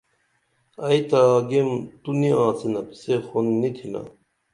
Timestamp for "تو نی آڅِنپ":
2.01-2.87